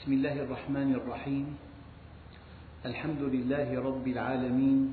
[0.00, 1.46] بسم الله الرحمن الرحيم.
[2.88, 4.92] الحمد لله رب العالمين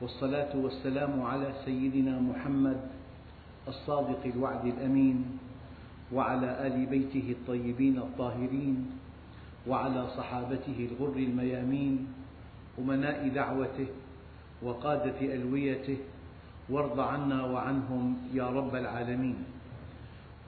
[0.00, 2.80] والصلاة والسلام على سيدنا محمد
[3.68, 5.16] الصادق الوعد الأمين
[6.12, 8.76] وعلى آل بيته الطيبين الطاهرين
[9.68, 11.94] وعلى صحابته الغر الميامين
[12.80, 13.88] أمناء دعوته
[14.62, 15.98] وقادة ألويته
[16.72, 19.36] وارض عنا وعنهم يا رب العالمين.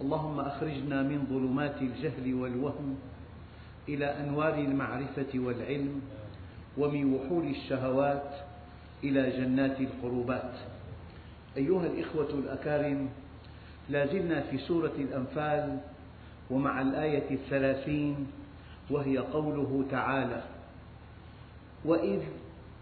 [0.00, 3.19] اللهم أخرجنا من ظلمات الجهل والوهم
[3.88, 6.00] إلى أنوار المعرفة والعلم
[6.78, 8.30] ومن وحول الشهوات
[9.04, 10.54] إلى جنات القربات.
[11.56, 13.08] أيها الإخوة الأكارم
[13.88, 15.80] لا زلنا في سورة الأنفال
[16.50, 18.26] ومع الآية الثلاثين
[18.90, 20.42] وهي قوله تعالى
[21.84, 22.20] وإذ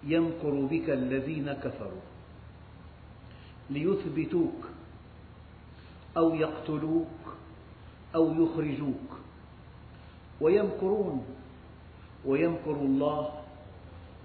[0.05, 2.01] يمكر بك الذين كفروا
[3.71, 4.65] ليثبتوك
[6.17, 7.07] أو يقتلوك
[8.15, 9.19] أو يخرجوك.
[10.41, 11.27] ويمكرون
[12.25, 13.43] ويمكر الله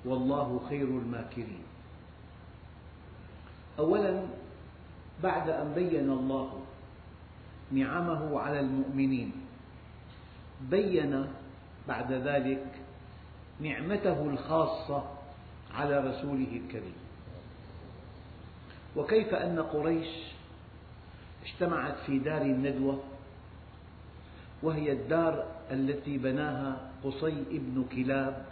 [0.06, 1.64] والله خير الماكرين.
[3.80, 4.26] أولا
[5.24, 6.62] بعد أن بين الله
[7.72, 9.32] نعمه على المؤمنين
[10.62, 11.28] بين
[11.88, 12.66] بعد ذلك
[13.60, 15.04] نعمته الخاصة
[15.74, 16.96] على رسوله الكريم.
[18.96, 20.08] وكيف أن قريش
[21.46, 23.04] اجتمعت في دار الندوة
[24.64, 28.46] وهي الدار التي بناها قصي بن كلاب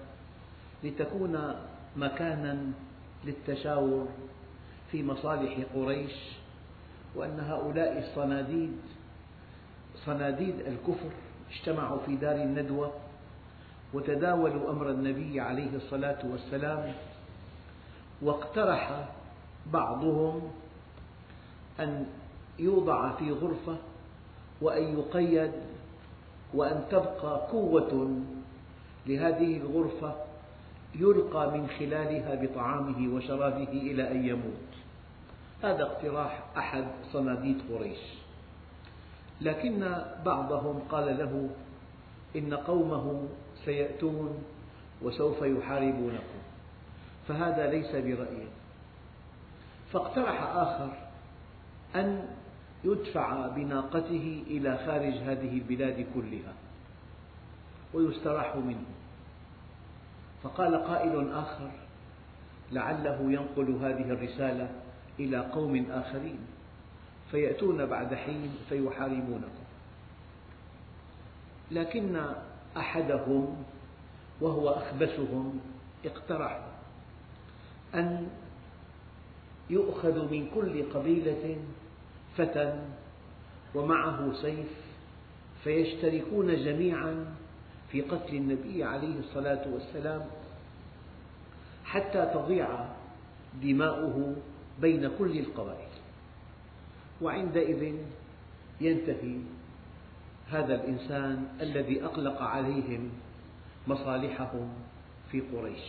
[0.83, 1.55] لتكون
[1.95, 2.58] مكانا
[3.25, 4.08] للتشاور
[4.91, 6.14] في مصالح قريش
[7.16, 8.77] وأن هؤلاء الصناديد
[10.05, 11.09] صناديد الكفر
[11.52, 12.92] اجتمعوا في دار الندوة
[13.94, 16.94] وتداولوا أمر النبي عليه الصلاة والسلام
[18.22, 19.09] واقترح
[19.73, 20.52] بعضهم
[21.80, 22.05] أن
[22.59, 23.77] يوضع في غرفة
[24.61, 25.52] وأن يقيد
[26.53, 28.21] وأن تبقى قوة
[29.07, 30.16] لهذه الغرفة
[30.95, 34.71] يلقى من خلالها بطعامه وشرابه إلى أن يموت.
[35.64, 37.99] هذا اقتراح أحد صناديد قريش.
[39.42, 39.95] لكن
[40.26, 41.49] بعضهم قال له
[42.36, 43.27] إن قومه
[43.65, 44.43] سيأتون
[45.02, 46.42] وسوف يحاربونكم.
[47.27, 48.47] فهذا ليس برأيه
[49.93, 50.89] فاقترح آخر
[51.95, 52.27] أن
[52.83, 56.53] يدفع بناقته إلى خارج هذه البلاد كلها
[57.93, 58.86] ويستراح منه.
[60.43, 61.71] فقال قائل آخر
[62.71, 64.70] لعله ينقل هذه الرسالة
[65.20, 66.39] إلى قوم آخرين
[67.31, 69.61] فيأتون بعد حين فيحاربونكم.
[71.71, 72.21] لكن
[72.77, 73.64] أحدهم
[74.41, 75.59] وهو أخبثهم
[76.05, 76.59] اقترح
[77.95, 78.27] أن
[79.70, 81.58] يؤخذ من كل قبيلة
[82.37, 82.80] فتى
[83.75, 84.67] ومعه سيف
[85.64, 87.25] فيشتركون جميعا
[87.92, 90.25] في قتل النبي عليه الصلاة والسلام
[91.86, 92.86] حتى تضيع
[93.64, 94.36] دماؤه
[94.81, 95.91] بين كل القبائل.
[97.21, 97.95] وعندئذ
[98.81, 99.37] ينتهي
[100.49, 103.09] هذا الإنسان الذي أقلق عليهم
[103.87, 104.70] مصالحهم
[105.31, 105.86] في قريش.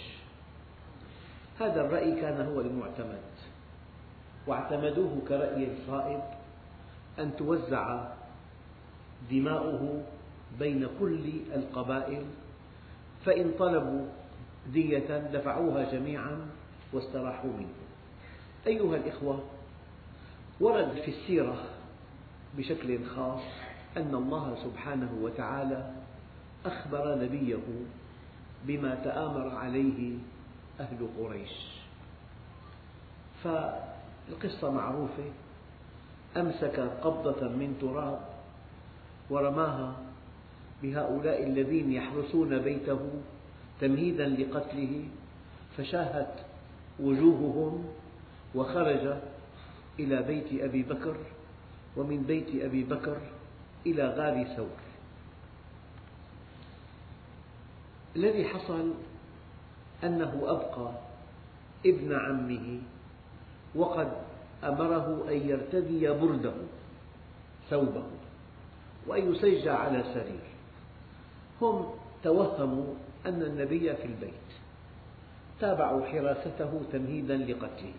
[1.60, 3.31] هذا الرأي كان هو المعتمد.
[4.46, 6.20] واعتمدوه كرأي الصائب
[7.18, 8.04] أن توزع
[9.30, 10.02] دماؤه
[10.58, 12.22] بين كل القبائل
[13.24, 14.06] فإن طلبوا
[14.72, 16.46] دية دفعوها جميعا
[16.92, 17.74] واستراحوا منه.
[18.66, 19.44] أيها الإخوة
[20.60, 21.56] ورد في السيرة
[22.58, 23.42] بشكل خاص
[23.96, 25.90] أن الله سبحانه وتعالى
[26.66, 27.58] أخبر نبيه
[28.64, 30.14] بما تآمر عليه
[30.80, 31.82] أهل قريش.
[34.28, 35.30] فالقصة معروفة.
[36.36, 38.20] أمسك قبضة من تراب
[39.30, 39.96] ورماها
[40.82, 43.10] بهؤلاء الذين يحرسون بيته
[43.80, 45.04] تمهيدا لقتله
[45.76, 46.34] فشاهت
[47.00, 47.84] وجوههم
[48.54, 49.16] وخرج
[50.00, 51.16] إلى بيت أبي بكر
[51.96, 53.16] ومن بيت أبي بكر
[53.86, 54.78] إلى غار ثور.
[58.16, 58.94] الذي حصل
[60.04, 60.92] أنه أبقى
[61.86, 62.80] ابن عمه
[63.74, 64.12] وقد
[64.64, 66.54] أمره أن يرتدي برده
[67.70, 68.04] ثوبه
[69.06, 70.46] وأن يسجى على سرير.
[71.62, 72.94] هم توهموا
[73.26, 74.50] أن النبي في البيت
[75.60, 77.94] تابعوا حراسته تمهيدا لقتله.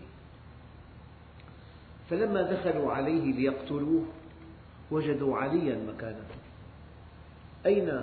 [2.10, 4.04] فلما دخلوا عليه ليقتلوه
[4.90, 6.26] وجدوا عليا مكانه.
[7.66, 8.02] أين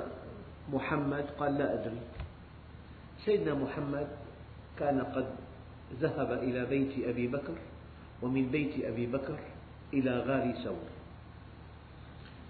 [0.73, 2.01] محمد؟ قال لا أدري.
[3.25, 4.07] سيدنا محمد
[4.79, 5.35] كان قد
[5.99, 7.53] ذهب إلى بيت أبي بكر
[8.21, 9.39] ومن بيت أبي بكر
[9.93, 10.89] إلى غار ثور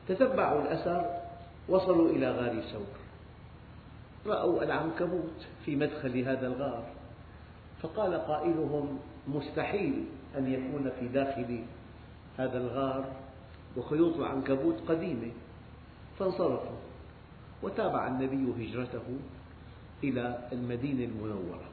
[0.07, 1.21] تتبعوا الأثر
[1.69, 3.01] وصلوا إلى غار ثور
[4.25, 6.83] رأوا العنكبوت في مدخل هذا الغار
[7.81, 10.05] فقال قائلهم مستحيل
[10.37, 11.59] أن يكون في داخل
[12.37, 13.05] هذا الغار
[13.77, 15.31] وخيوط العنكبوت قديمة.
[16.19, 16.77] فانصرفوا
[17.63, 19.19] وتابع النبي هجرته
[20.03, 21.70] إلى المدينة المنورة.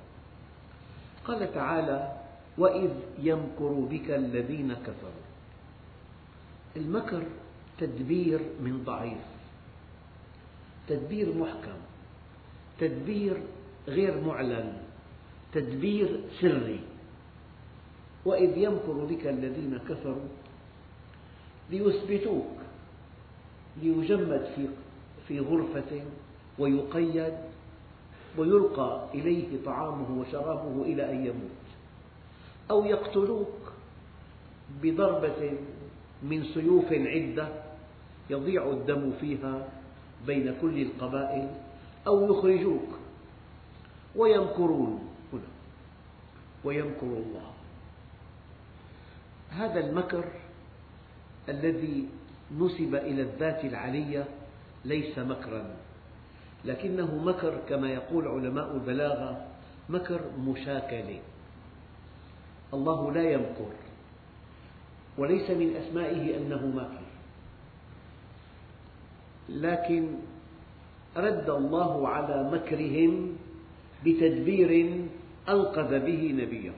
[1.29, 2.13] قال تعالى
[2.59, 5.27] وإذ يمكر بك الذين كفروا.
[6.77, 7.23] المكر
[7.79, 9.25] تدبير من ضعيف
[10.89, 11.79] تدبير محكم
[12.81, 13.37] تدبير
[13.89, 14.73] غير معلن
[15.53, 16.81] تدبير سري.
[18.25, 20.29] وإذ يمكر بك الذين كفروا
[21.71, 22.57] ليثبتوك
[23.83, 24.45] ليجمد
[25.29, 26.03] في غرفة
[26.59, 27.35] ويقيد
[28.39, 31.67] ويلقى إليه طعامه وشرابه إلى أن يموت.
[32.71, 33.73] أو يقتلوك
[34.83, 35.53] بضربة
[36.23, 37.49] من سيوف عدة
[38.31, 39.69] يضيع الدم فيها
[40.27, 41.51] بين كل القبائل
[42.07, 42.89] أو يخرجوك
[44.17, 45.51] ويمكرون هنا
[46.65, 47.51] ويمكر الله.
[49.51, 50.25] هذا المكر
[51.49, 52.09] الذي
[52.59, 54.25] نسب إلى الذات العلية
[54.85, 55.77] ليس مكرا.
[56.69, 59.47] لكنه مكر كما يقول علماء البلاغة
[59.89, 61.21] مكر مشاكلة.
[62.75, 63.73] الله لا يمكر
[65.19, 67.09] وليس من أسمائه أنه ماكر
[69.49, 70.15] لكن
[71.17, 73.37] رد الله على مكرهم
[74.05, 74.71] بتدبير
[75.49, 76.73] أنقذ به نبيه.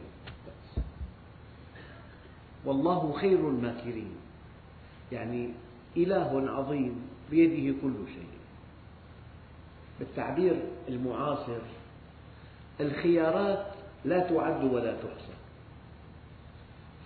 [2.65, 4.13] والله خير الماكرين.
[5.13, 5.51] يعني
[5.97, 6.95] إله عظيم
[7.31, 8.40] بيده كل شيء.
[10.01, 11.59] بالتعبير المعاصر.
[12.81, 13.67] الخيارات
[14.05, 15.37] لا تعد ولا تحصى.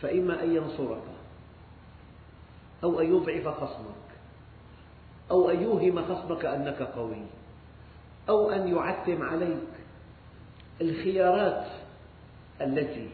[0.03, 1.03] فإما أن ينصرك
[2.85, 4.05] أو أن يضعف خصمك
[5.31, 7.23] أو أن يوهم خصمك أنك قوي
[8.29, 9.75] أو أن يعتم عليك.
[10.81, 11.67] الخيارات
[12.61, 13.09] التي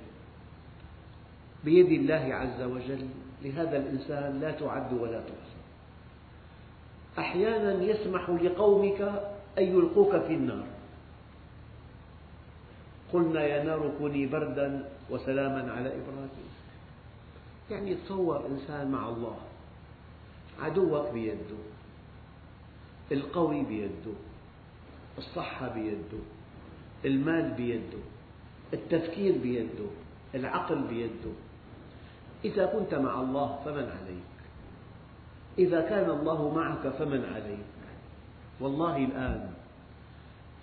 [1.65, 3.09] بيد الله عز وجل
[3.43, 5.61] لهذا الإنسان لا تعد ولا تحصى.
[7.19, 9.23] أحيانا يسمح لقومك
[9.61, 10.67] أن يلقوك في النار.
[13.13, 16.51] قلنا يا نار كوني بردا وسلاما على إبراهيم.
[17.71, 19.37] يعني تصور إنسان مع الله
[20.61, 21.61] عدوك بيده
[23.13, 24.15] القوي بيده
[25.19, 26.23] الصحة بيده
[27.05, 28.03] المال بيده
[28.73, 29.91] التفكير بيده
[30.35, 31.33] العقل بيده.
[32.45, 34.31] إذا كنت مع الله فمن عليك.
[35.59, 37.67] إذا كان الله معك فمن عليك.
[38.61, 39.50] والله الآن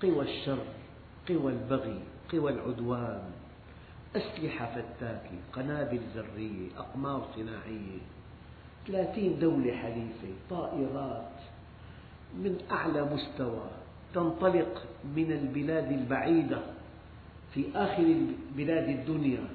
[0.01, 0.63] قوى الشر
[1.29, 1.99] قوى البغي
[2.31, 3.23] قوى العدوان.
[4.15, 7.99] أسلحة فتاكة قنابل ذرية أقمار صناعية.
[8.87, 11.31] ثلاثين دولة حليفة طائرات.
[12.35, 13.69] من أعلى مستوى
[14.13, 14.83] تنطلق
[15.15, 16.61] من البلاد البعيدة
[17.53, 18.15] في آخر
[18.57, 19.47] بلاد الدنيا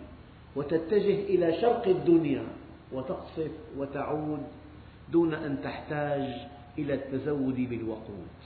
[0.57, 2.47] وتتجه إلى شرق الدنيا
[2.93, 4.43] وتقصف وتعود
[5.13, 6.49] دون أن تحتاج
[6.79, 8.37] إلى التزود بالوقود.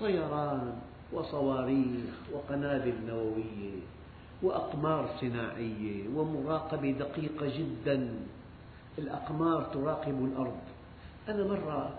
[0.00, 0.72] طيران
[1.12, 3.80] وصواريخ وقنابل نووية
[4.42, 8.14] وأقمار صناعية ومراقبة دقيقة جدا.
[8.98, 10.60] الأقمار تراقب الأرض.
[11.28, 11.98] أنا مرة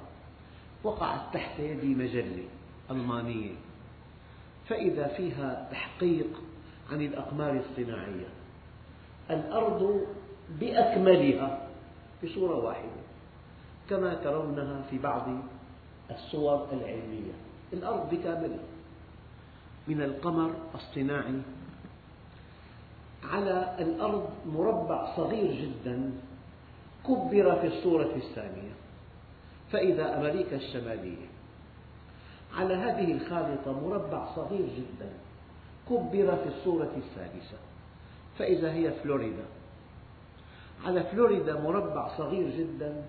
[0.83, 2.43] وقعت تحت يدي مجلة
[2.91, 3.51] ألمانية
[4.67, 6.41] فإذا فيها تحقيق
[6.91, 8.27] عن الأقمار الصناعية.
[9.29, 10.05] الأرض
[10.59, 11.67] بأكملها
[12.23, 13.01] بصورة واحدة
[13.89, 15.27] كما ترونها في بعض
[16.11, 17.50] الصور العلمية.
[17.73, 18.63] الأرض بكاملها.
[19.87, 21.41] من القمر الصناعي
[23.23, 26.11] على الأرض مربع صغير جدا
[27.07, 28.71] كبر في الصورة الثانية.
[29.71, 31.27] فإذا أمريكا الشمالية
[32.57, 35.09] على هذه الخارطة مربع صغير جدا
[35.89, 37.57] كبر في الصورة الثالثة
[38.39, 39.45] فإذا هي فلوريدا
[40.85, 43.03] على فلوريدا مربع صغير جدا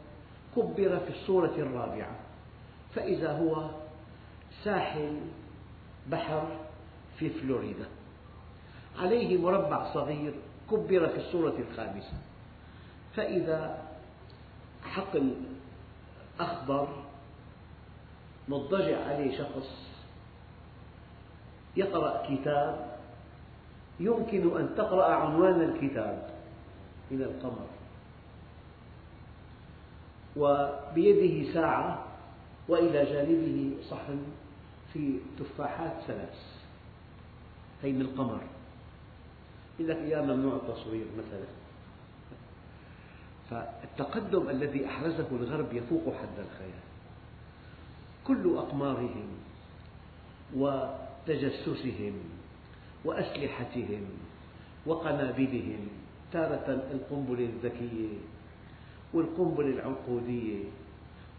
[0.56, 2.16] كبر في الصورة الرابعة.
[2.94, 3.70] فإذا هو
[4.64, 5.20] ساحل
[6.10, 6.48] بحر
[7.18, 7.86] في فلوريدا.
[8.98, 10.34] عليه مربع صغير
[10.70, 12.16] كبر في الصورة الخامسة.
[13.16, 13.82] فإذا
[14.84, 15.34] حقل
[16.40, 16.88] أخضر
[18.48, 19.92] مضطجع عليه شخص
[21.76, 22.98] يقرأ كتاب
[24.00, 26.30] يمكن أن تقرأ عنوان الكتاب
[27.10, 27.66] من القمر.
[30.36, 32.04] وبيده ساعة
[32.68, 34.22] وإلى جانبه صحن
[34.92, 36.38] في تفاحات ثلاث
[37.82, 38.40] هي من القمر.
[39.78, 41.46] يقول لك إياه ممنوع التصوير مثلا.
[43.50, 46.82] فالتقدم الذي أحرزه الغرب يفوق حد الخيال.
[48.26, 49.28] كل أقمارهم
[50.56, 52.14] وتجسسهم
[53.04, 54.04] وأسلحتهم
[54.86, 55.88] وقنابلهم
[56.32, 58.18] تارة القنبلة الذكية
[59.14, 60.64] والقنبلة العنقودية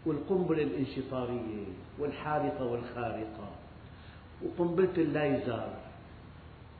[0.06, 1.64] والقنبلة الانشطارية
[1.98, 3.50] والحارقة والخارقة
[4.42, 5.74] وقنبلة الليزر.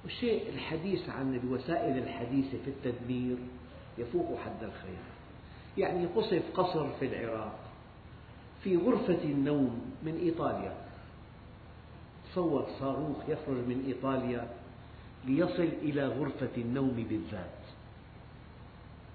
[0.05, 3.37] والشيء الحديث عن الوسائل الحديثة في التدمير
[3.99, 5.15] يفوق حد الخيال.
[5.79, 7.59] يعني قصف قصر في العراق
[8.63, 10.77] في غرفة النوم من إيطاليا.
[12.33, 14.49] تصور صاروخ يخرج من إيطاليا
[15.25, 17.65] ليصل إلى غرفة النوم بالذات.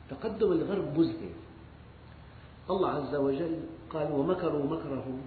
[0.09, 1.33] تقدم الغرب مذهل
[2.69, 3.59] الله عز وجل
[3.93, 5.21] قال ومكروا مكرهم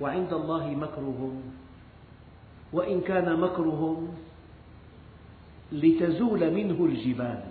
[0.00, 1.42] وعند الله مكرهم
[2.72, 4.08] وإن كان مكرهم
[5.72, 7.44] لتزول منه الجبال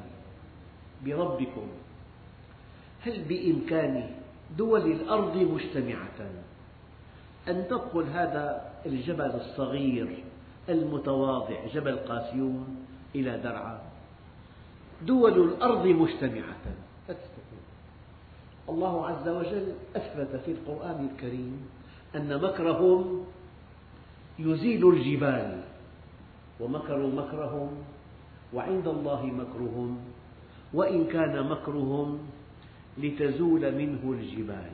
[1.06, 1.68] بربكم
[3.02, 4.10] هل بإمكان
[4.58, 6.20] دول الأرض مجتمعة
[7.48, 10.24] أن تدخل هذا الجبل الصغير
[10.70, 13.82] المتواضع جبل قاسيون إلى درعا؟
[15.02, 16.66] دول الأرض مجتمعة
[18.70, 21.68] الله عز وجل أثبت في القرآن الكريم
[22.16, 23.26] أن مكرهم
[24.40, 25.64] يزيل الجبال
[26.60, 27.72] ومكروا مكرهم
[28.54, 30.00] وعند الله مكرهم
[30.74, 32.28] وإن كان مكرهم
[32.98, 34.72] لتزول منه الجبال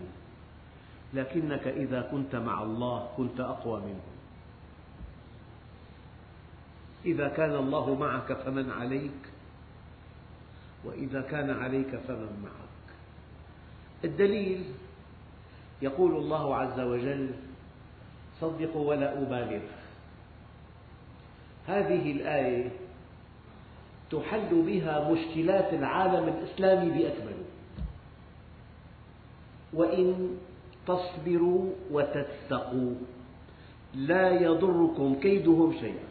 [1.13, 4.05] لكنك إذا كنت مع الله كنت أقوى منه.
[7.05, 9.21] إذا كان الله معك فمن عليك
[10.85, 12.70] وإذا كان عليك فمن معك.
[14.03, 14.63] الدليل
[15.81, 17.29] يقول الله عز وجل
[18.41, 19.61] صدقوا ولا أبالغ.
[21.67, 22.69] هذه الآية
[24.11, 27.45] تحل بها مشكلات العالم الإسلامي بأكمله
[29.73, 30.37] وإن
[30.87, 32.93] تصبروا وتتقوا
[33.93, 36.07] لا يضركم كيدهم شيئا.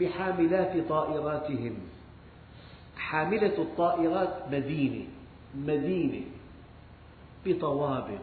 [0.00, 1.74] بحاملات طائراتهم.
[2.96, 5.04] حاملة الطائرات مدينة
[5.54, 6.24] مدينة.
[7.46, 8.20] بطوابق.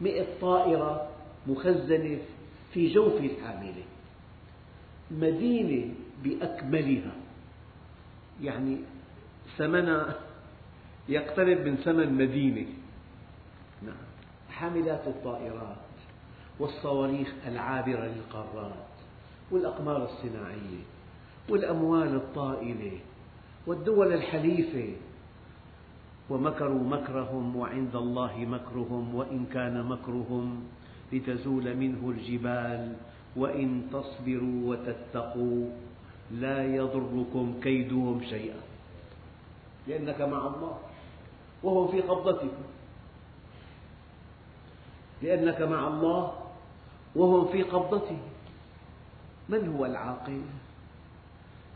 [0.00, 1.08] مئة طائرة
[1.46, 2.18] مخزنة
[2.72, 3.84] في جوف الحاملة.
[5.10, 7.12] مدينة بأكملها.
[8.42, 8.78] يعني
[9.56, 10.18] ثمنها
[11.08, 12.66] يقترب من ثمن مدينة.
[13.82, 14.08] نعم.
[14.50, 15.76] حاملات الطائرات
[16.58, 18.88] والصواريخ العابرة للقارات
[19.50, 20.82] والأقمار الصناعية
[21.48, 22.98] والأموال الطائلة
[23.66, 24.92] والدول الحليفة
[26.30, 30.64] ومكروا مكرهم وعند الله مكرهم وإن كان مكرهم
[31.12, 32.96] لتزول منه الجبال
[33.36, 35.70] وإن تصبروا وتتقوا
[36.30, 38.60] لا يضركم كيدهم شيئا
[39.88, 40.78] لأنك مع الله
[41.62, 42.66] وهم في قبضتكم
[45.22, 46.32] لأنك مع الله
[47.16, 48.18] وهم في قبضته
[49.48, 50.40] من هو العاقل؟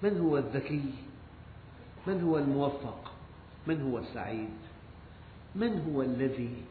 [0.02, 0.84] من هو الذكي؟
[2.06, 3.11] من هو الموفق؟
[3.66, 4.48] من هو السعيد؟
[5.54, 6.62] من هو الذي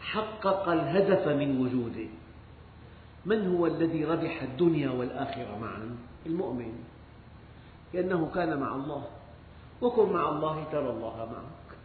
[0.00, 2.08] حقق الهدف من وجوده؟
[3.26, 6.72] من هو الذي ربح الدنيا والآخرة معا؟ المؤمن
[7.94, 9.04] لأنه كان مع الله
[9.82, 11.78] وكن مع الله ترى الله معك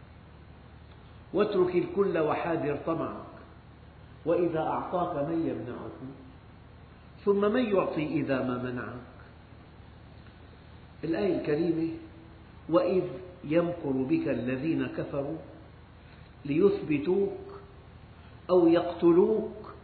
[1.32, 3.24] واترك الكل وحاذر طمعك
[4.26, 5.98] وإذا أعطاك من يمنعك
[7.24, 9.08] ثم من يعطي إذا ما منعك
[11.04, 11.88] الآية الكريمة
[12.68, 13.04] وإذ
[13.44, 15.38] يمكر بك الذين كفروا
[16.44, 17.38] ليثبتوك
[18.50, 19.74] أو يقتلوك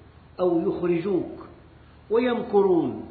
[0.40, 1.46] أو يخرجوك
[2.10, 3.08] ويمكرون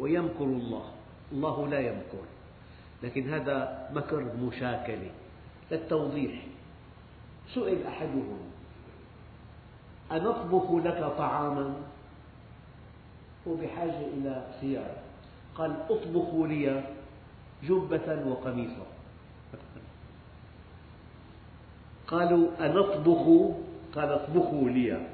[0.00, 0.84] ويمكر الله.
[1.32, 2.24] الله لا يمكر
[3.02, 5.10] لكن هذا مكر مشاكلة
[5.70, 6.46] للتوضيح.
[7.54, 8.38] سئل أحدهم
[10.12, 11.74] أنطبخ لك طعاما؟
[13.48, 15.02] هو بحاجة إلى سيارة.
[15.54, 16.84] قال اطبخوا لي
[17.64, 18.86] جبة وقميصا.
[22.08, 23.52] قالوا أنطبخ
[23.94, 25.06] قال اطبخوا لي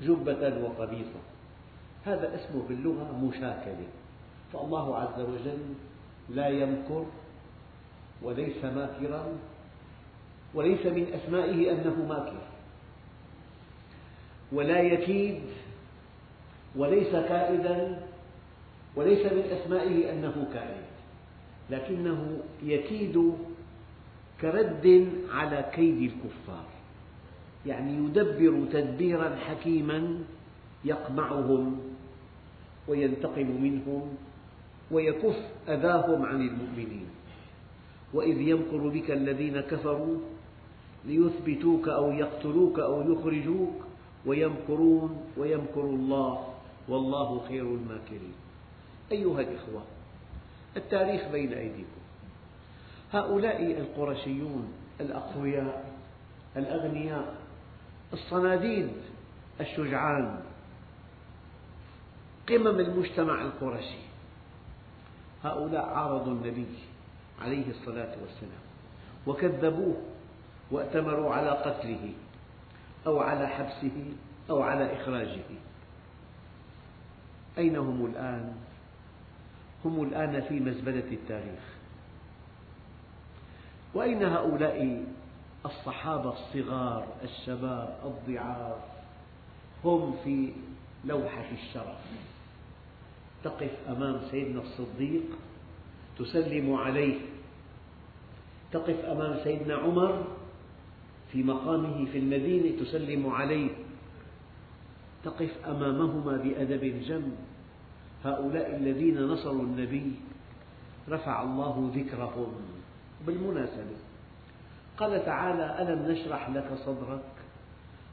[0.00, 1.20] جبة وقميصا.
[2.04, 3.86] هذا اسمه باللغة مشاكلة.
[4.52, 5.58] فالله عز وجل
[6.28, 7.04] لا يمكر
[8.22, 9.26] وليس ماكرا
[10.54, 12.42] وليس من أسمائه أنه ماكر.
[14.52, 15.42] ولا يكيد
[16.76, 18.02] وليس كائدا
[18.96, 20.84] وليس من أسمائه أنه كائد.
[21.70, 23.34] لكنه يكيد
[24.44, 26.68] كرد على كيد الكفار.
[27.66, 30.18] يعني يدبر تدبيرا حكيما
[30.84, 31.80] يقمعهم
[32.88, 34.16] وينتقم منهم
[34.90, 35.36] ويكف
[35.68, 37.08] أذاهم عن المؤمنين.
[38.14, 40.18] وإذ يمكر بك الذين كفروا
[41.04, 43.78] ليثبتوك أو يقتلوك أو يخرجوك
[44.26, 46.48] ويمكرون ويمكر الله
[46.88, 48.36] والله خير الماكرين.
[49.12, 49.82] أيها الإخوة
[50.76, 52.03] التاريخ بين أيديكم.
[53.14, 55.94] هؤلاء القرشيون الأقوياء
[56.56, 57.34] الأغنياء
[58.12, 58.92] الصناديد
[59.60, 60.40] الشجعان
[62.48, 64.04] قمم المجتمع القرشي.
[65.44, 66.66] هؤلاء عارضوا النبي
[67.40, 68.64] عليه الصلاة والسلام
[69.26, 69.96] وكذبوه
[70.70, 72.12] وأتمروا على قتله
[73.06, 74.12] أو على حبسه
[74.50, 75.44] أو على إخراجه.
[77.58, 78.54] أين هم الآن؟
[79.84, 81.73] هم الآن في مزبلة التاريخ.
[83.94, 85.04] وأين هؤلاء
[85.66, 88.78] الصحابة الصغار الشباب الضعاف؟
[89.84, 90.52] هم في
[91.04, 91.96] لوحة الشرف.
[93.44, 95.22] تقف أمام سيدنا الصديق
[96.18, 97.20] تسلم عليه.
[98.72, 100.24] تقف أمام سيدنا عمر
[101.32, 103.70] في مقامه في المدينة تسلم عليه.
[105.24, 107.32] تقف أمامهما بأدب جم.
[108.24, 110.12] هؤلاء الذين نصروا النبي
[111.08, 112.73] رفع الله ذكرهم.
[113.26, 113.96] بالمناسبة.
[114.98, 117.24] قال تعالى ألم نشرح لك صدرك؟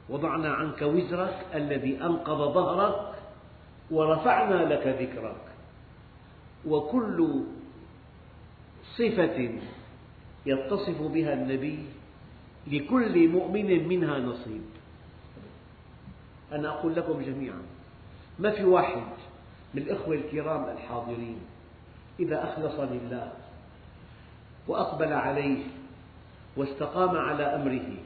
[0.08, 3.14] وضعنا عنك وزرك الذي أنقض ظهرك
[3.90, 5.42] ورفعنا لك ذكرك.
[6.66, 7.44] وكل
[8.96, 9.50] صفة
[10.46, 11.78] يتصف بها النبي
[12.66, 14.62] لكل مؤمن منها نصيب.
[16.52, 17.62] أنا أقول لكم جميعا
[18.38, 19.02] ما في واحد
[19.74, 21.38] من الإخوة الكرام الحاضرين
[22.20, 23.32] إذا أخلص لله
[24.68, 25.64] وأقبل عليه
[26.56, 27.96] واستقام على أمره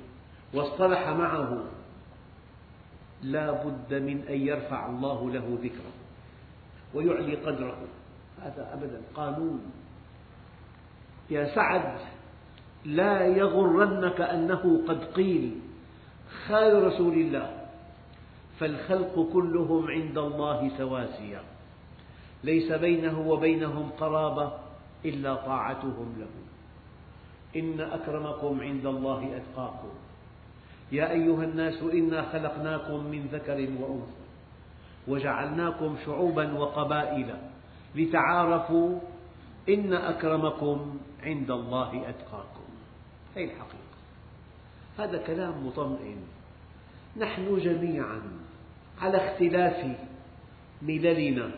[0.55, 1.65] واصطلح معه.
[3.23, 5.93] لا بد من أن يرفع الله له ذكره
[6.95, 7.79] ويعلي قدره.
[8.43, 9.61] هذا أبدا قانون.
[11.31, 11.99] يا سعد
[12.85, 15.61] لا يغرنك أنه قد قيل
[16.47, 17.67] خال رسول الله
[18.59, 21.41] فالخلق كلهم عند الله سواسية.
[22.45, 24.53] ليس بينه وبينهم قرابة
[25.05, 26.45] إلا طاعتهم له.
[27.57, 29.88] إن أكرمكم عند الله أتقاكم.
[30.92, 34.27] يا أيها الناس إنا خلقناكم من ذكر وأنثى
[35.09, 37.35] وجعلناكم شعوبا وقبائل
[37.95, 39.01] لتعارفوا
[39.69, 42.66] إن أكرمكم عند الله أتقاكم.
[43.37, 43.97] هذه الحقيقة.
[44.99, 46.19] هذا كلام مطمئن.
[47.16, 48.23] نحن جميعا
[49.01, 49.97] على اختلاف
[50.83, 51.51] مللنا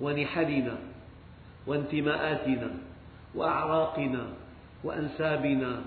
[0.00, 0.78] ونحلنا
[1.66, 2.70] وانتماءاتنا
[3.34, 4.26] وأعراقنا
[4.84, 5.80] وأنسابنا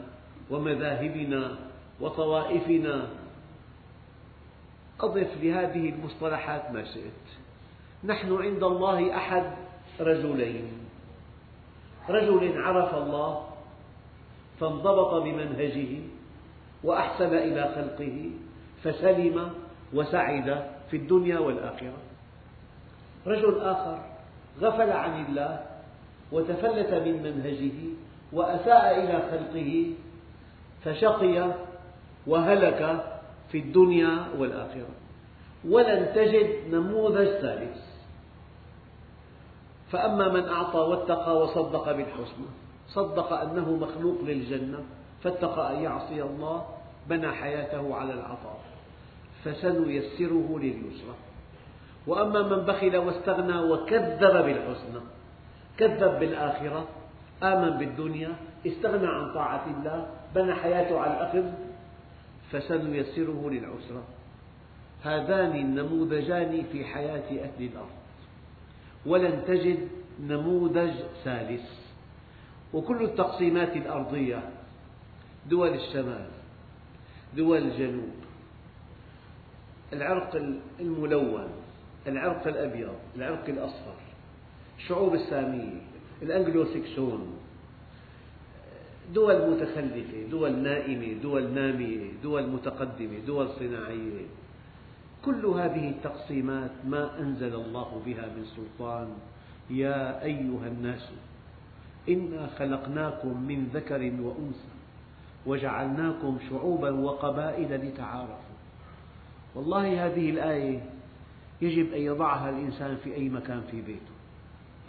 [0.50, 1.56] ومذاهبنا
[2.02, 3.08] وطوائفنا.
[5.00, 7.26] أضف لهذه المصطلحات ما شئت.
[8.04, 9.46] نحن عند الله أحد
[10.00, 10.68] رجلين.
[12.10, 13.48] رجل عرف الله
[14.60, 15.92] فانضبط بمنهجه
[16.84, 18.32] وأحسن إلى خلقه
[18.84, 19.54] فسلم
[19.94, 21.98] وسعد في الدنيا والآخرة.
[23.28, 24.00] رجل آخر
[24.62, 25.66] غفل عن الله
[26.32, 27.80] وتفلت من منهجه
[28.34, 29.94] وأساء إلى خلقه
[30.84, 31.54] فشقي
[32.28, 33.04] وهلك
[33.52, 34.90] في الدنيا والآخرة.
[35.70, 37.78] ولن تجد نموذج ثالث.
[39.92, 42.50] فأما من أعطى واتقى وصدق بالحسنى
[42.88, 44.80] صدق أنه مخلوق للجنة
[45.24, 46.66] فاتقى أن يعصي الله
[47.10, 48.60] بنى حياته على العطاء
[49.44, 51.16] فسنيسره لليسرى.
[52.08, 55.02] وأما من بخل واستغنى وكذب بالحسنى
[55.78, 56.88] كذب بالآخرة
[57.44, 58.36] آمن بالدنيا
[58.68, 61.52] استغنى عن طاعة الله بنى حياته على الأخذ
[62.52, 64.04] فسنيسره للعسرى
[65.04, 67.90] هذان النموذجان في حياة أهل الأرض.
[69.06, 69.88] ولن تجد
[70.20, 71.70] نموذج ثالث.
[72.74, 74.50] وكل التقسيمات الأرضية
[75.50, 76.28] دول الشمال
[77.36, 78.14] دول الجنوب
[79.94, 80.36] العرق
[80.80, 81.48] الملون
[82.08, 83.96] العرق الأبيض العرق الأصفر
[84.78, 85.82] الشعوب السامية
[86.24, 87.28] الأنجلو سكسون
[89.14, 94.26] دول متخلفة دول نائمة دول نامية دول متقدمة دول صناعية.
[95.26, 99.08] كل هذه التقسيمات ما أنزل الله بها من سلطان.
[99.70, 101.10] يا أيها الناس
[102.10, 104.74] إنا خلقناكم من ذكر وأنثى
[105.46, 108.58] وجعلناكم شعوبا وقبائل لتعارفوا.
[109.56, 110.80] والله هذه الآية
[111.62, 114.13] يجب أن يضعها الإنسان في أي مكان في بيته.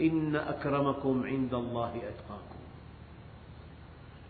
[0.01, 2.61] إن أكرمكم عند الله أتقاكم.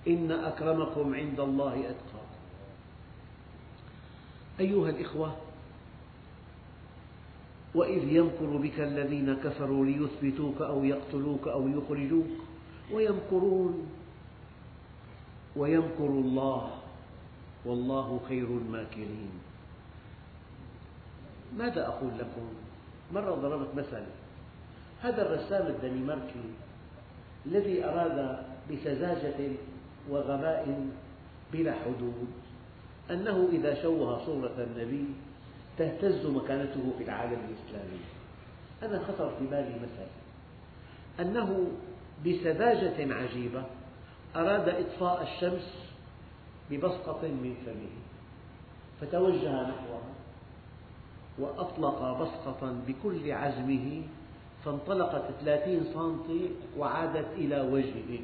[0.07, 2.41] إن أكرمكم عند الله أتقاكم.
[4.59, 5.35] أيها الإخوة
[7.75, 12.31] وإذ يمكر بك الذين كفروا ليثبتوك أو يقتلوك أو يخرجوك
[12.91, 13.87] ويمكرون
[15.55, 16.71] ويمكر الله
[17.65, 19.31] والله خير الماكرين.
[21.57, 22.47] ماذا أقول لكم؟
[23.13, 24.03] مرة ضربت مثل
[25.05, 26.45] هذا الرسام الدنماركي
[27.45, 29.51] الذي أراد بسذاجة
[30.09, 30.87] وغباء
[31.53, 32.27] بلا حدود
[33.11, 35.05] أنه إذا شوه صورة النبي
[35.77, 37.99] تهتز مكانته في العالم الإسلامي.
[38.83, 40.07] أنا خطر في بالي مثل
[41.19, 41.67] أنه
[42.25, 43.63] بسذاجة عجيبة
[44.35, 45.73] أراد إطفاء الشمس
[46.71, 47.95] ببصقة من فمه
[49.01, 50.15] فتوجه نحوها
[51.39, 54.03] وأطلق بصقة بكل عزمه
[54.65, 58.19] فانطلقت ثلاثين سنتي وعادت إلى وجهه.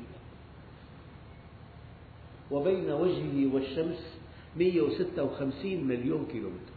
[2.51, 4.17] وبين وجهه والشمس
[4.57, 6.75] 156 مليون كيلومتر.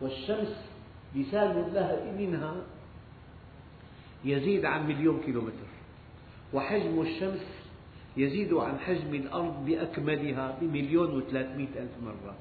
[0.00, 0.56] والشمس
[1.14, 2.54] لسان لها منها
[4.24, 5.68] يزيد عن مليون كيلومتر.
[6.52, 7.46] وحجم الشمس
[8.16, 12.34] يزيد عن حجم الأرض بأكملها بمليون وثلاثمئة ألف مرة.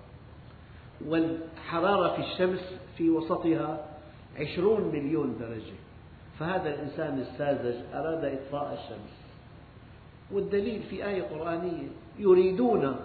[1.06, 3.90] والحرارة في الشمس في وسطها
[4.40, 5.83] عشرون مليون درجة.
[6.40, 9.14] فهذا الإنسان الساذج أراد إطفاء الشمس.
[10.32, 11.88] والدليل في آية قرآنية
[12.20, 12.96] يريدون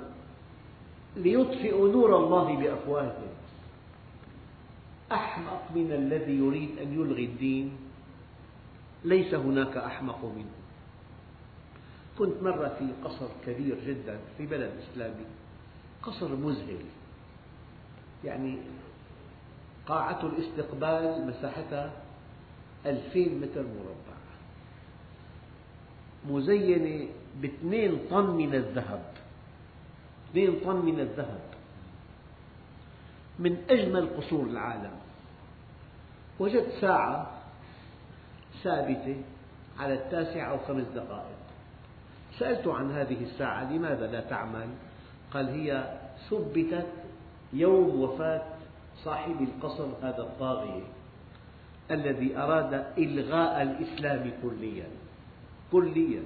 [1.16, 3.28] ليطفئوا نور الله بأفواههم.
[5.12, 7.76] أحمق من الذي يريد أن يلغي الدين.
[9.04, 10.58] ليس هناك أحمق منه.
[12.18, 15.24] كنت مرة في قصر كبير جدا في بلد إسلامي.
[16.02, 16.84] قصر مذهل.
[18.24, 18.58] يعني
[19.86, 21.92] قاعة الاستقبال مساحتها
[22.86, 24.18] ألفين متر مربع.
[26.28, 27.08] مزينة
[27.42, 29.02] باثنين طن من الذهب.
[30.30, 31.40] اثنين طن من الذهب.
[33.38, 34.92] من أجمل قصور العالم.
[36.38, 37.30] وجدت ساعة
[38.62, 39.22] ثابتة
[39.78, 41.38] على التاسعة أو خمس دقائق.
[42.38, 44.68] سألت عن هذه الساعة لماذا لا تعمل؟
[45.30, 45.98] قال هي
[46.30, 46.86] ثبتت
[47.52, 48.42] يوم وفاة
[49.04, 50.97] صاحب القصر هذا الطاغية.
[51.90, 54.88] الذي أراد إلغاء الإسلام كليا.
[55.72, 56.22] كليا.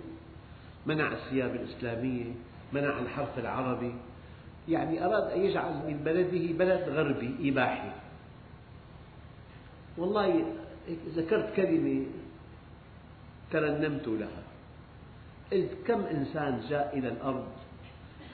[0.87, 2.33] منع الثياب الإسلامية
[2.73, 3.95] منع الحرف العربي.
[4.69, 7.91] يعني أراد أن يجعل من بلده بلد غربي إباحي.
[9.99, 10.45] والله
[11.17, 12.07] ذكرت كلمة
[13.51, 14.43] ترنمت لها.
[15.53, 17.47] قلت كم إنسان جاء إلى الأرض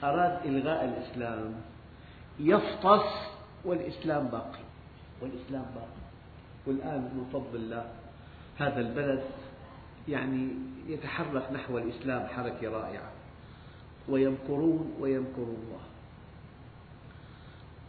[0.03, 1.53] أراد إلغاء الإسلام
[2.39, 3.07] يفطس
[3.65, 4.63] والإسلام باقي.
[5.21, 5.98] والإسلام باقي.
[6.65, 7.91] والآن من فضل الله
[8.57, 9.23] هذا البلد
[10.07, 10.49] يعني
[10.87, 13.11] يتحرك نحو الإسلام حركة رائعة.
[14.09, 15.81] ويمكرون ويمكر الله.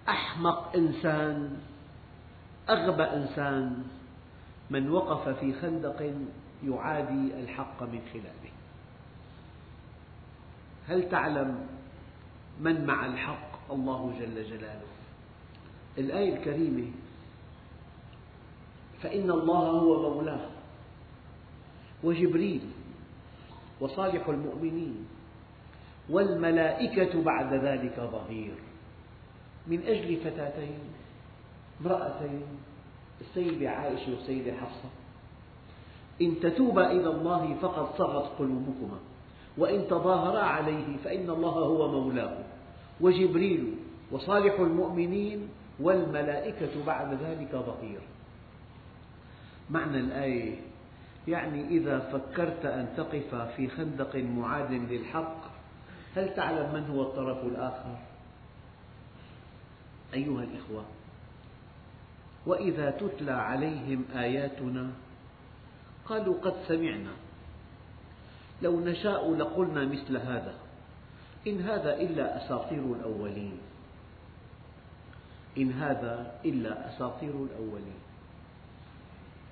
[0.09, 1.57] أحمق إنسان
[2.71, 3.85] أغبى إنسان
[4.71, 6.15] من وقف في خندق
[6.65, 8.53] يعادي الحق من خلاله.
[10.89, 11.67] هل تعلم
[12.61, 14.91] من مع الحق؟ الله جل جلاله.
[15.99, 16.91] الآية الكريمة
[19.03, 20.47] فإن الله هو مولاه.
[22.05, 22.61] وجبريل
[23.81, 25.07] وصالح المؤمنين
[26.11, 28.55] والملائكة بعد ذلك ظهير.
[29.67, 30.79] من أجل فتاتين
[31.81, 32.43] امرأتين
[33.21, 34.91] السيدة عائشة والسيدة حفصة.
[36.21, 38.99] إن تتوبا إلى الله فقد صغت قلوبكما
[39.59, 42.39] وإن تظاهرا عليه فإن الله هو مولاه.
[43.01, 43.75] وجبريل
[44.13, 45.49] وصالح المؤمنين
[45.81, 48.01] والملائكة بعد ذلك ظهير.
[49.71, 50.57] معنى الآية.
[51.29, 55.51] يعني إذا فكرت أن تقف في خندق معاد للحق
[56.17, 57.99] هل تعلم من هو الطرف الآخر؟
[60.15, 60.85] أيها الإخوة
[62.47, 64.91] وإذا تتلى عليهم آياتنا
[66.05, 67.13] قالوا قد سمعنا.
[68.63, 70.55] لو نشاء لقلنا مثل هذا.
[71.47, 73.59] إن هذا إلا أساطير الأولين.
[75.59, 78.10] إن هذا إلا أساطير الأولين.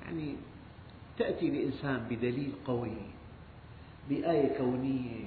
[0.08, 0.36] يعني
[1.18, 2.96] تأتي لإنسان بدليل قوي
[4.08, 5.24] بآية كونية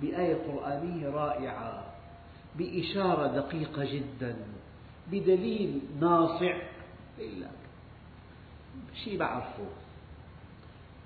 [0.00, 1.84] بآية قرآنية رائعة
[2.58, 4.36] بإشارة دقيقة جدا
[5.10, 6.56] بدليل ناصع.
[7.18, 7.50] إلا
[9.04, 9.66] شيء بعرفه.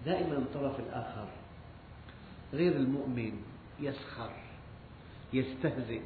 [0.06, 1.28] دائما الطرف الآخر
[2.52, 3.32] غير المؤمن
[3.80, 4.30] يسخر
[5.32, 6.00] يستهزئ.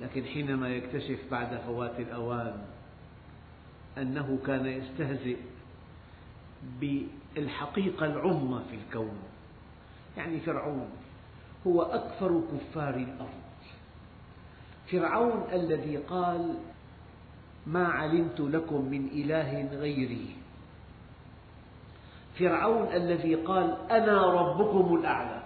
[0.00, 2.64] لكن حينما يكتشف بعد فوات الأوان
[3.98, 5.36] أنه كان يستهزئ
[6.80, 9.18] بالحقيقة العظمى في الكون.
[10.16, 10.90] يعني فرعون
[11.66, 13.46] هو أكثر كفار الأرض.
[14.92, 16.58] فرعون الذي قال
[17.66, 20.36] ما علمت لكم من إله غيري.
[22.38, 25.42] فرعون الذي قال أنا ربكم الأعلى.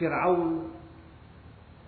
[0.00, 0.70] فرعون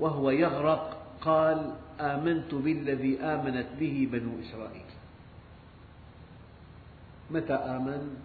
[0.01, 4.88] وهو يغرق قال آمنت بالذي آمنت به بنو إسرائيل.
[7.30, 8.16] متى آمن؟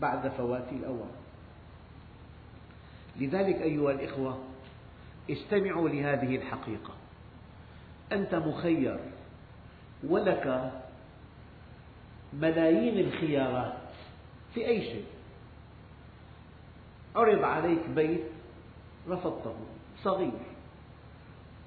[0.00, 1.10] بعد فوات الأوان
[3.20, 4.38] لذلك أيها الإخوة
[5.30, 6.94] استمعوا لهذه الحقيقة.
[8.12, 9.00] أنت مخير
[10.04, 10.72] ولك
[12.32, 13.78] ملايين الخيارات
[14.54, 15.04] في أي شيء.
[17.16, 18.24] عرض عليك بيت
[19.08, 19.56] رفضته
[20.02, 20.40] صغير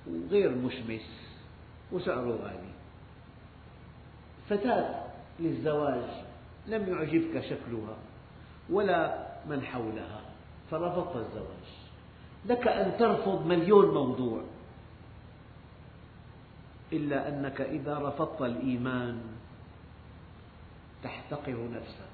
[0.08, 1.23] وغير مشمس.
[1.94, 2.74] وسعره غالي
[4.50, 5.04] فتاة
[5.40, 6.10] للزواج
[6.68, 7.98] لم يعجبك شكلها
[8.70, 10.22] ولا من حولها
[10.72, 11.70] فرفضت الزواج.
[12.46, 14.42] لك أن ترفض مليون موضوع.
[16.94, 19.22] إلا أنك إذا رفضت الإيمان
[21.04, 22.14] تحتقر نفسك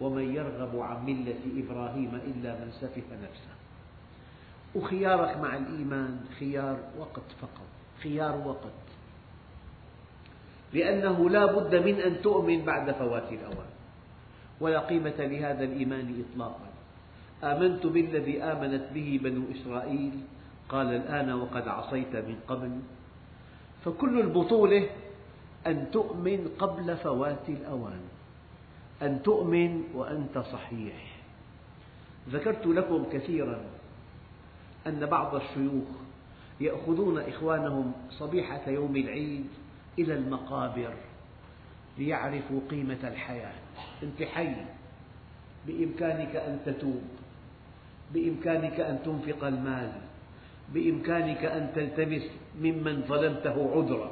[0.00, 3.54] ومن يرغب عن ملة إبراهيم إلا من سفه نفسه.
[4.74, 7.71] وخيارك مع الإيمان خيار وقت فقط.
[8.02, 8.72] خيار وقت.
[10.72, 13.70] لأنه لا بد من أن تؤمن بعد فوات الأوان.
[14.60, 16.70] ولا قيمة لهذا الإيمان إطلاقا.
[17.44, 20.12] آمنت بالذي آمنت به بنو إسرائيل.
[20.68, 22.80] قال الآن وقد عصيت من قبل.
[23.84, 24.88] فكل البطولة
[25.66, 28.00] أن تؤمن قبل فوات الأوان.
[29.02, 31.18] أن تؤمن وأنت صحيح.
[32.30, 33.60] ذكرت لكم كثيرا
[34.86, 36.01] أن بعض الشيوخ
[36.62, 39.46] يأخذون إخوانهم صبيحة يوم العيد
[39.98, 40.94] إلى المقابر
[41.98, 43.54] ليعرفوا قيمة الحياة.
[44.02, 44.54] أنت حي.
[45.66, 47.02] بإمكانك أن تتوب.
[48.14, 49.92] بإمكانك أن تنفق المال.
[50.74, 52.22] بإمكانك أن تلتمس
[52.60, 54.10] ممن ظلمته عذرا.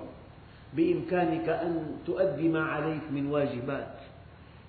[0.74, 3.96] بإمكانك أن تؤدي ما عليك من واجبات.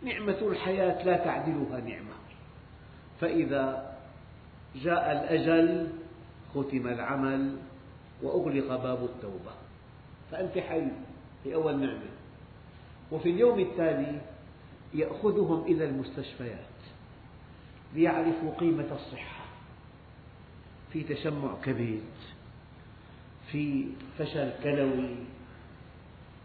[0.03, 2.15] نعمة الحياة لا تعدلها نعمة.
[3.21, 3.95] فإذا
[4.75, 5.87] جاء الأجل
[6.53, 7.57] ختم العمل.
[8.21, 9.51] وأغلق باب التوبة.
[10.31, 10.87] فأنت حي
[11.43, 12.11] في أول نعمة.
[13.11, 14.21] وفي اليوم التالي
[14.93, 16.71] يأخذهم إلى المستشفيات
[17.95, 19.45] ليعرفوا قيمة الصحة.
[20.93, 22.01] في تشمع كبد
[23.51, 23.85] في
[24.19, 25.15] فشل كلوي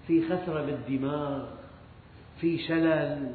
[0.06, 1.48] في خسرة بالدماغ
[2.40, 3.32] في شلل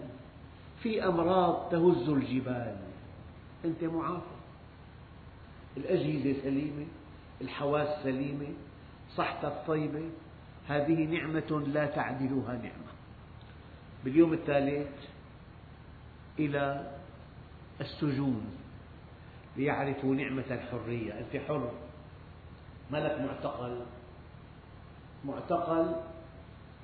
[0.84, 2.75] في أمراض تهز الجبال.
[3.65, 4.36] أنت معافى.
[5.77, 6.86] الأجهزة سليمة.
[7.41, 8.54] الحواس سليمة
[9.15, 10.10] صحتك طيبة
[10.67, 12.91] هذه نعمة لا تعدلها نعمة.
[14.04, 14.89] باليوم الثالث
[16.39, 16.91] إلى
[17.82, 18.45] السجون
[19.58, 21.19] ليعرفوا نعمة الحرية.
[21.19, 21.71] أنت حر.
[22.91, 23.86] ما لك معتقل.
[25.25, 25.95] معتقل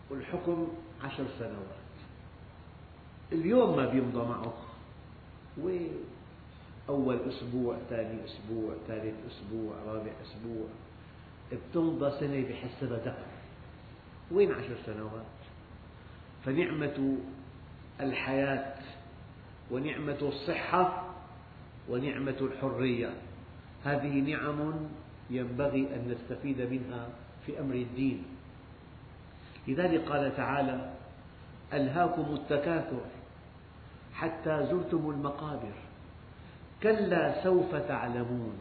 [0.09, 0.67] والحكم
[1.03, 1.87] عشر سنوات.
[3.31, 4.53] اليوم ما بيمضى معه.
[5.61, 6.16] وين؟
[6.89, 10.67] أول أسبوع ثاني أسبوع ثالث أسبوع رابع أسبوع.
[11.51, 13.25] بتمضى سنة بحسبها دهر
[14.31, 15.25] وين عشر سنوات؟
[16.45, 17.17] فنعمة
[18.01, 18.75] الحياة
[19.71, 21.05] ونعمة الصحة
[21.89, 23.13] ونعمة الحرية.
[23.83, 24.73] هذه نعم
[25.29, 27.09] ينبغي أن نستفيد منها
[27.45, 28.23] في أمر الدين.
[29.67, 30.93] لذلك قال تعالى
[31.73, 33.01] ألهاكم التكاثر
[34.13, 35.86] حتى زرتم المقابر.
[36.83, 38.55] كلا سوف تعلمون.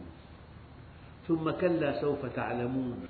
[1.27, 3.07] ثم كلا سوف تعلمون.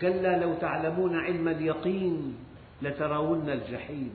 [0.00, 2.36] كلا لو تعلمون علم اليقين
[2.82, 4.12] لترون الجحيم.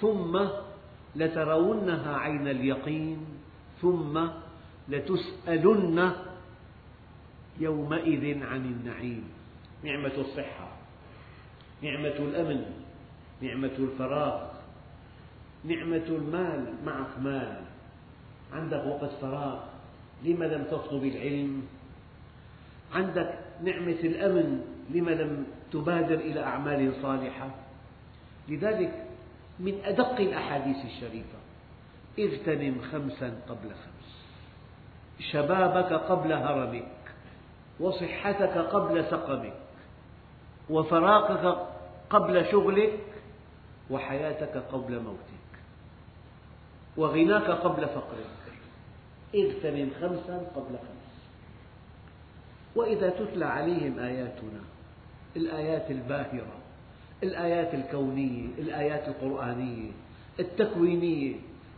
[0.00, 0.34] ثم
[1.16, 3.20] لترونها عين اليقين.
[3.82, 4.14] ثم
[4.88, 6.12] لتسألن
[7.60, 9.24] يومئذ عن النعيم.
[9.84, 10.68] نعمة الصحة
[11.82, 12.60] نعمة الأمن
[13.42, 14.38] نعمة الفراغ
[15.64, 17.62] نعمة المال معك مال.
[18.52, 19.58] عندك وقت فراغ
[20.24, 21.62] لم لم تطلب العلم؟
[22.94, 27.50] عندك نعمة الأمن لم لم تبادر إلى أعمال صالحة؟
[28.48, 29.04] لذلك
[29.60, 31.38] من أدق الأحاديث الشريفة
[32.18, 34.08] اغتنم خمسا قبل خمس.
[35.32, 36.88] شبابك قبل هرمك
[37.80, 39.60] وصحتك قبل سقمك
[40.70, 41.66] وفراغك
[42.10, 43.00] قبل شغلك
[43.90, 45.37] وحياتك قبل موتك.
[46.98, 48.36] وغناك قبل فقرك.
[49.34, 51.08] اغتنم خمسا قبل خمس.
[52.76, 54.60] وإذا تتلى عليهم آياتنا
[55.36, 56.56] الآيات الباهرة
[57.22, 59.90] الآيات الكونية الآيات القرآنية
[60.40, 61.34] التكوينية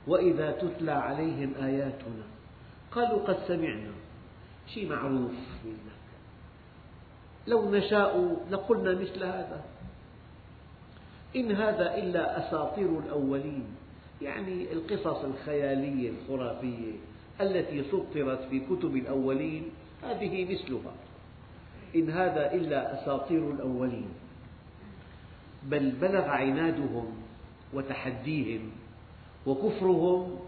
[0.06, 2.24] وإذا تتلى عليهم آياتنا
[2.92, 3.90] قالوا قد سمعنا.
[4.74, 5.32] شيء معروف
[5.64, 6.00] منك.
[7.46, 9.64] لو نشاء لقلنا مثل هذا.
[11.36, 13.66] إن هذا إلا أساطير الأولين.
[14.22, 16.92] يعني القصص الخيالية الخرافية
[17.40, 19.62] التي سطرت في كتب الأولين
[20.02, 20.92] هذه مثلها.
[21.94, 24.08] إن هذا إلا أساطير الأولين.
[25.62, 27.06] بل بلغ عنادهم
[27.74, 28.70] وتحديهم
[29.46, 30.38] وكفرهم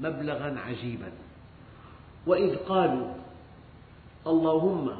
[0.00, 1.12] مبلغا عجيبا.
[2.26, 3.14] وإذ قالوا
[4.26, 4.90] اللهم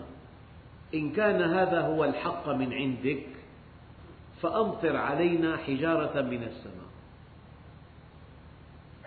[0.94, 3.26] إن كان هذا هو الحق من عندك
[4.42, 6.90] فأمطر علينا حجارة من السماء.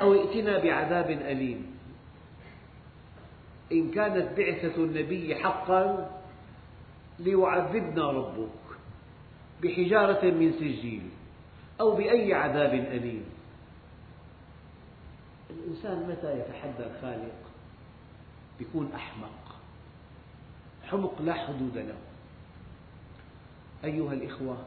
[0.02, 1.74] أو ائتنا بعذاب أليم.
[3.72, 6.12] إن كانت بعثة النبي حقا
[7.20, 8.50] ليعذبنا ربك
[9.64, 11.10] بحجارة من سجيل
[11.82, 13.26] أو بأي عذاب أليم.
[15.50, 17.40] الإنسان متى يتحدى الخالق؟
[18.60, 19.56] يكون أحمق.
[20.84, 21.98] حمق لا حدود له.
[23.84, 24.58] أيها الإخوة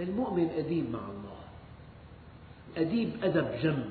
[0.00, 1.40] المؤمن أديب مع الله.
[2.76, 3.84] أديب أدب جم.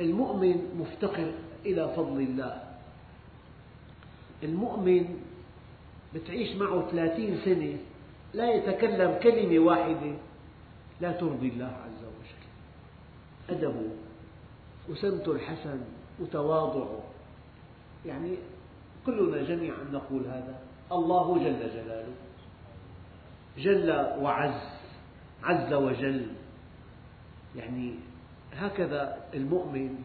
[0.00, 1.32] المؤمن مفتقر
[1.66, 2.62] إلى فضل الله.
[4.42, 5.20] المؤمن
[6.14, 7.76] بتعيش معه ثلاثين سنة
[8.34, 10.14] لا يتكلم كلمة واحدة.
[11.00, 12.40] لا ترضي الله عز وجل.
[13.50, 13.88] أدبه
[14.88, 15.80] وسمته الحسن
[16.20, 17.00] وتواضعه.
[18.06, 18.36] يعني
[19.06, 20.58] كلنا جميعا نقول هذا.
[20.92, 22.14] الله جل جلاله.
[23.58, 23.90] جل
[24.22, 24.60] وعز.
[25.42, 26.26] عز وجل.
[27.56, 27.94] يعني
[28.56, 30.02] هكذا المؤمن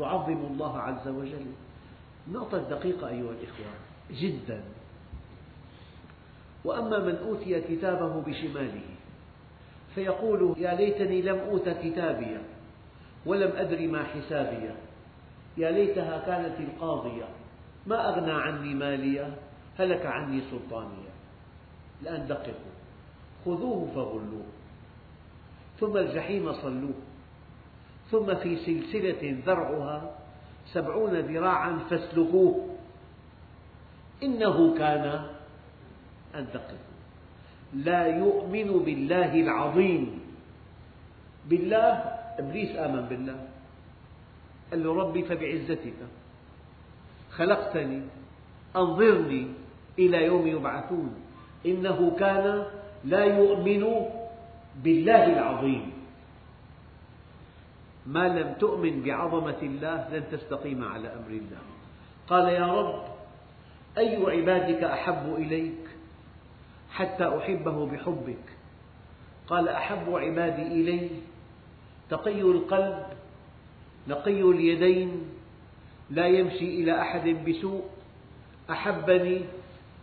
[0.00, 1.46] يعظم الله عز وجل.
[2.32, 3.66] نقطة دقيقة أيها الإخوة
[4.10, 4.64] جدا.
[6.64, 8.82] وأما من أوتي كتابه بشماله
[9.94, 12.42] فيقول يا ليتني لم أوت كتابيه
[13.26, 14.76] ولم أدر ما حسابيه
[15.56, 17.28] يا ليتها كانت القاضية
[17.86, 19.36] ما أغنى عني ماليه
[19.78, 21.12] هلك عني سلطانيه
[22.02, 22.72] الآن دققوا
[23.44, 24.46] خذوه فغلوه
[25.80, 26.94] ثم الجحيم صلوه.
[28.12, 29.98] ثم في سلسلة ذرعها
[30.76, 32.68] سبعون ذراعا فاسلكوه.
[34.22, 35.04] إنه كان
[36.34, 36.92] أن دققوا
[37.74, 40.20] لا يؤمن بالله العظيم.
[41.48, 41.92] بالله
[42.38, 43.38] إبليس آمن بالله.
[44.70, 45.98] قال له ربي فبعزتك
[47.30, 48.00] خلقتني
[48.76, 49.42] أنظرني
[49.98, 51.10] إلى يوم يبعثون.
[51.66, 52.64] إنه كان
[53.04, 53.84] لا يؤمن
[54.84, 56.01] بالله العظيم.
[58.06, 61.62] ما لم تؤمن بعظمة الله لن تستقيم على أمر الله.
[62.28, 63.04] قال يا رب
[63.98, 65.88] أي عبادك أحب إليك
[66.90, 68.44] حتى أحبه بحبك؟
[69.46, 71.10] قال أحب عبادي إلي
[72.10, 73.02] تقي القلب
[74.08, 75.24] نقي اليدين
[76.10, 77.84] لا يمشي إلى أحد بسوء
[78.70, 79.44] أحبني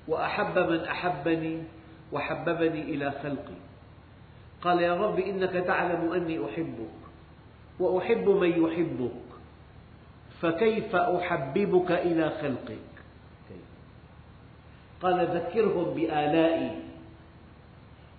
[0.07, 1.63] وأحب من أحبني
[2.11, 3.59] وحببني إلى خلقي.
[4.61, 7.08] قال يا رب إنك تعلم أني أحبك.
[7.79, 9.11] وأحب من يحبك
[10.41, 12.89] فكيف أحببك إلى خلقك؟
[15.01, 16.71] قال ذكرهم بآلائي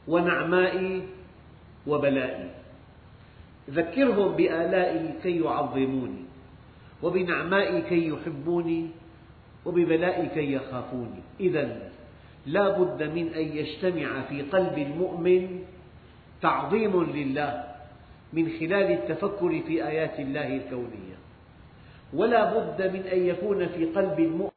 [0.09, 1.03] ونعمائي
[1.87, 2.51] وبلائي.
[3.71, 6.25] ذكرهم بآلائي كي يعظموني
[7.03, 8.89] وبنعمائي كي يحبوني
[9.65, 11.23] وببلائي كي يخافوني.
[11.41, 11.91] إذا
[12.47, 15.65] لا بد من أن يجتمع في قلب المؤمن
[16.43, 17.70] تعظيم لله
[18.33, 21.17] من خلال التفكر في آيات الله الكونية.
[22.15, 24.49] ولا بد من أن يكون في قلب المؤمن